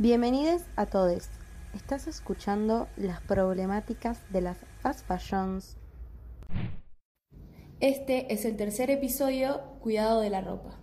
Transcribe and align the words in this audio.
Bienvenidos 0.00 0.62
a 0.76 0.86
todos. 0.86 1.28
Estás 1.74 2.06
escuchando 2.06 2.88
las 2.96 3.20
problemáticas 3.20 4.18
de 4.32 4.40
las 4.40 4.56
fast 4.80 5.06
fashions. 5.06 5.76
Este 7.80 8.32
es 8.32 8.46
el 8.46 8.56
tercer 8.56 8.90
episodio, 8.90 9.60
Cuidado 9.82 10.22
de 10.22 10.30
la 10.30 10.40
ropa. 10.40 10.80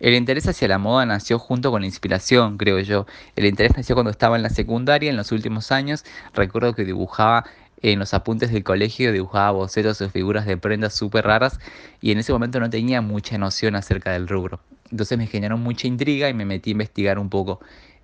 El 0.00 0.14
interés 0.14 0.48
hacia 0.48 0.66
la 0.66 0.78
moda 0.78 1.04
nació 1.04 1.38
junto 1.38 1.70
con 1.70 1.82
la 1.82 1.86
inspiración, 1.86 2.56
creo 2.56 2.78
yo. 2.80 3.06
El 3.36 3.44
interés 3.44 3.76
nació 3.76 3.94
cuando 3.94 4.10
estaba 4.10 4.36
en 4.36 4.42
la 4.42 4.48
secundaria, 4.48 5.10
en 5.10 5.16
los 5.16 5.30
últimos 5.30 5.70
años. 5.72 6.06
Recuerdo 6.32 6.74
que 6.74 6.86
dibujaba 6.86 7.44
en 7.82 7.98
los 7.98 8.14
apuntes 8.14 8.50
del 8.50 8.64
colegio, 8.64 9.12
dibujaba 9.12 9.50
bocetos 9.50 10.00
o 10.00 10.08
figuras 10.08 10.46
de 10.46 10.56
prendas 10.56 10.94
súper 10.94 11.26
raras 11.26 11.60
y 12.00 12.12
en 12.12 12.18
ese 12.18 12.32
momento 12.32 12.60
no 12.60 12.70
tenía 12.70 13.02
mucha 13.02 13.36
noción 13.36 13.76
acerca 13.76 14.12
del 14.12 14.26
rubro. 14.26 14.60
Entonces 14.90 15.18
me 15.18 15.26
generaron 15.26 15.62
mucha 15.62 15.86
intriga 15.86 16.30
y 16.30 16.34
me 16.34 16.46
metí 16.46 16.70
a 16.70 16.72
investigar 16.72 17.18
un 17.18 17.28
poco. 17.28 17.60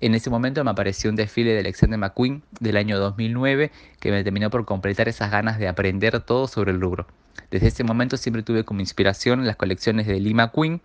En 0.00 0.14
ese 0.14 0.30
momento 0.30 0.62
me 0.62 0.70
apareció 0.70 1.10
un 1.10 1.16
desfile 1.16 1.52
de 1.52 1.58
Alexander 1.58 1.98
McQueen 1.98 2.42
del 2.60 2.76
año 2.76 3.00
2009 3.00 3.72
que 3.98 4.10
me 4.12 4.22
terminó 4.22 4.48
por 4.48 4.64
completar 4.64 5.08
esas 5.08 5.32
ganas 5.32 5.58
de 5.58 5.66
aprender 5.66 6.20
todo 6.20 6.46
sobre 6.46 6.70
el 6.70 6.80
rubro. 6.80 7.08
Desde 7.50 7.66
ese 7.66 7.82
momento 7.82 8.16
siempre 8.16 8.44
tuve 8.44 8.64
como 8.64 8.80
inspiración 8.80 9.44
las 9.44 9.56
colecciones 9.56 10.06
de 10.06 10.20
Lee 10.20 10.34
McQueen 10.34 10.80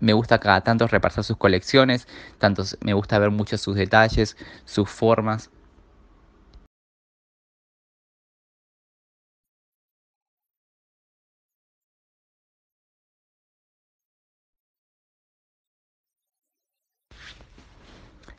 me 0.00 0.12
gusta 0.12 0.38
cada 0.38 0.60
tanto 0.62 0.86
repasar 0.88 1.24
sus 1.24 1.36
colecciones, 1.36 2.06
tanto 2.38 2.64
me 2.80 2.94
gusta 2.94 3.18
ver 3.18 3.30
mucho 3.30 3.58
sus 3.58 3.76
detalles, 3.76 4.36
sus 4.64 4.88
formas. 4.90 5.50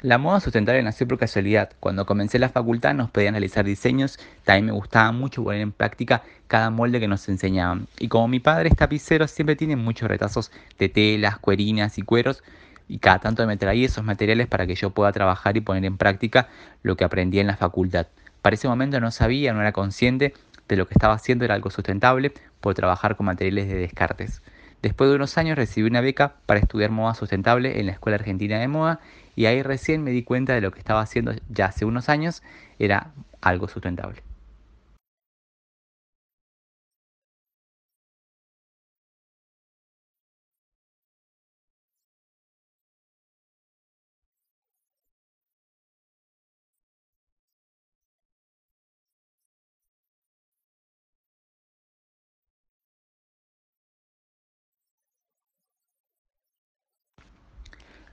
La 0.02 0.20
moda 0.20 0.40
sustentable 0.40 0.84
nació 0.84 1.08
por 1.08 1.18
casualidad. 1.18 1.72
Cuando 1.80 2.06
comencé 2.06 2.38
la 2.38 2.50
facultad 2.50 2.94
nos 2.94 3.10
pedían 3.10 3.34
realizar 3.34 3.66
diseños, 3.66 4.20
también 4.44 4.68
me 4.68 4.72
gustaba 4.72 5.12
mucho 5.12 5.44
poner 5.44 5.62
en 5.62 5.72
práctica 5.72 6.22
cada 6.46 6.70
molde 6.70 7.00
que 7.00 7.08
nos 7.08 7.28
enseñaban. 7.30 7.88
Y 7.98 8.08
como 8.08 8.28
mi 8.28 8.40
padre 8.40 8.70
es 8.70 8.76
tapicero, 8.76 9.28
siempre 9.28 9.56
tiene 9.56 9.76
muchos 9.76 10.08
retazos 10.08 10.52
de 10.78 10.90
telas, 10.90 11.40
cuerinas 11.40 11.98
y 11.98 12.04
cueros, 12.04 12.44
y 12.88 13.00
cada 13.00 13.18
tanto 13.18 13.48
me 13.48 13.58
traía 13.58 13.88
esos 13.88 14.04
materiales 14.04 14.46
para 14.46 14.68
que 14.68 14.76
yo 14.76 14.92
pueda 14.92 15.12
trabajar 15.12 15.58
y 15.58 15.62
poner 15.62 15.84
en 15.84 15.98
práctica 15.98 16.48
lo 16.84 16.96
que 16.96 17.04
aprendí 17.04 17.40
en 17.40 17.48
la 17.48 17.58
facultad. 17.58 18.06
Para 18.44 18.54
ese 18.54 18.68
momento 18.68 19.00
no 19.00 19.10
sabía, 19.10 19.52
no 19.52 19.62
era 19.62 19.72
consciente 19.72 20.36
de 20.68 20.76
lo 20.76 20.88
que 20.88 20.94
estaba 20.94 21.16
haciendo 21.16 21.44
era 21.44 21.56
algo 21.56 21.72
sustentable 21.72 22.34
por 22.62 22.76
trabajar 22.76 23.16
con 23.16 23.26
materiales 23.26 23.68
de 23.68 23.78
descartes. 23.78 24.44
Después 24.84 25.10
de 25.10 25.16
unos 25.16 25.40
años 25.40 25.58
recibí 25.58 25.88
una 25.90 26.02
beca 26.02 26.36
para 26.46 26.60
estudiar 26.60 26.92
moda 26.92 27.16
sustentable 27.16 27.80
en 27.80 27.88
la 27.88 27.94
Escuela 27.94 28.18
Argentina 28.18 28.60
de 28.60 28.68
Moda 28.68 29.00
y 29.38 29.46
ahí 29.46 29.62
recién 29.62 30.04
me 30.04 30.12
di 30.12 30.24
cuenta 30.24 30.54
de 30.54 30.62
lo 30.62 30.72
que 30.72 30.80
estaba 30.80 31.00
haciendo 31.00 31.32
ya 31.48 31.68
hace 31.68 31.86
unos 31.86 32.10
años 32.10 32.42
era 32.80 33.14
algo 33.40 33.68
sustentable. 33.68 34.27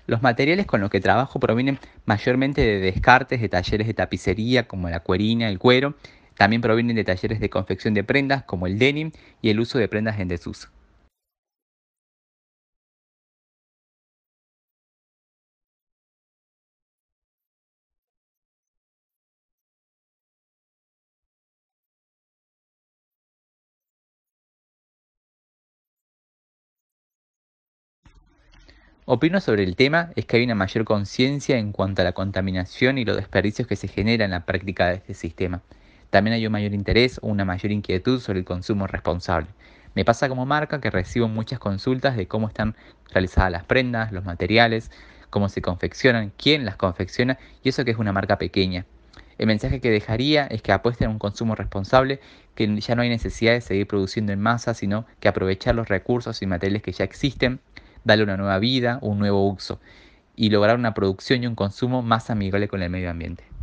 Los 0.07 0.23
materiales 0.23 0.67
con 0.67 0.81
los 0.81 0.91
que 0.91 1.01
trabajo 1.01 1.41
provienen 1.41 1.79
mayormente 2.05 2.61
de 2.61 2.79
descartes 2.79 3.41
de 3.41 3.49
talleres 3.49 3.87
de 3.87 3.95
tapicería 3.95 4.69
como 4.69 4.91
la 4.91 5.01
cuerina, 5.01 5.49
el 5.49 5.59
cuero. 5.59 5.95
También 6.37 6.61
provienen 6.61 6.97
de 6.97 7.05
talleres 7.05 7.41
de 7.41 7.49
confección 7.49 7.95
de 7.95 8.05
prendas 8.05 8.43
como 8.45 8.67
el 8.67 8.79
denim 8.79 9.13
y 9.41 9.51
el 9.51 9.61
uso 9.61 9.79
de 9.79 9.89
prendas 9.89 10.21
en 10.21 10.29
desuso. 10.29 10.69
Opino 29.07 29.39
sobre 29.43 29.65
el 29.65 29.77
tema 29.77 30.13
es 30.17 30.25
que 30.25 30.39
hay 30.39 30.45
una 30.45 30.55
mayor 30.55 30.87
conciencia 30.87 31.59
en 31.59 31.73
cuanto 31.73 32.01
a 32.01 32.07
la 32.07 32.13
contaminación 32.13 32.97
y 32.97 33.05
los 33.05 33.19
desperdicios 33.19 33.69
que 33.69 33.77
se 33.77 33.87
generan 33.87 34.25
en 34.25 34.31
la 34.31 34.47
práctica 34.47 34.87
de 34.87 34.95
este 34.95 35.13
sistema. 35.13 35.61
También 36.09 36.33
hay 36.33 36.47
un 36.47 36.53
mayor 36.53 36.73
interés 36.73 37.19
o 37.21 37.27
una 37.27 37.45
mayor 37.45 37.71
inquietud 37.71 38.19
sobre 38.19 38.39
el 38.39 38.47
consumo 38.47 38.87
responsable. 38.87 39.49
Me 39.95 40.07
pasa 40.07 40.31
como 40.31 40.47
marca 40.47 40.81
que 40.81 40.89
recibo 40.89 41.29
muchas 41.29 41.59
consultas 41.59 42.17
de 42.17 42.27
cómo 42.27 42.49
están 42.49 42.77
realizadas 43.13 43.53
las 43.53 43.65
prendas, 43.65 44.11
los 44.11 44.25
materiales, 44.25 44.91
cómo 45.29 45.51
se 45.51 45.61
confeccionan, 45.61 46.33
quién 46.39 46.65
las 46.65 46.77
confecciona 46.77 47.39
y 47.63 47.69
eso 47.69 47.85
que 47.85 47.91
es 47.91 47.99
una 47.99 48.15
marca 48.15 48.39
pequeña. 48.39 48.87
El 49.37 49.49
mensaje 49.49 49.81
que 49.81 49.91
dejaría 49.91 50.47
es 50.47 50.63
que 50.63 50.73
apuesten 50.73 51.09
a 51.09 51.11
un 51.11 51.19
consumo 51.19 51.55
responsable, 51.55 52.21
que 52.55 52.81
ya 52.81 52.95
no 52.95 53.03
hay 53.03 53.11
necesidad 53.11 53.53
de 53.53 53.61
seguir 53.61 53.87
produciendo 53.87 54.33
en 54.33 54.41
masa, 54.41 54.73
sino 54.73 55.05
que 55.21 55.29
aprovechar 55.29 55.75
los 55.75 55.89
recursos 55.89 56.41
y 56.41 56.47
materiales 56.47 56.81
que 56.81 56.93
ya 56.93 57.05
existen 57.05 57.61
darle 58.05 58.25
una 58.25 58.37
nueva 58.37 58.59
vida, 58.59 58.99
un 59.03 59.19
nuevo 59.19 59.49
uso 59.49 59.81
y 60.37 60.51
lograr 60.51 60.77
una 60.77 60.95
producción 60.95 61.43
y 61.43 61.47
un 61.47 61.55
consumo 61.55 62.03
más 62.03 62.31
amigable 62.31 62.69
con 62.69 62.83
el 62.83 62.91
medio 62.91 63.11
ambiente. 63.11 63.54